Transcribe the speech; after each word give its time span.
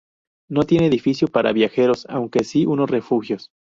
No 0.49 0.63
tiene 0.63 0.87
edificio 0.87 1.27
para 1.27 1.51
viajeros 1.53 2.07
aunque 2.09 2.43
sí 2.43 2.65
unos 2.65 2.89
refugios. 2.89 3.51